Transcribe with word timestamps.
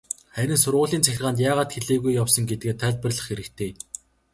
Харин 0.35 0.57
сургуулийн 0.63 1.05
захиргаанд 1.05 1.43
яагаад 1.49 1.73
хэлээгүй 1.73 2.13
явсан 2.21 2.43
гэдгээ 2.47 2.73
тайлбарлах 2.81 3.27
хэрэгтэй. 3.27 3.71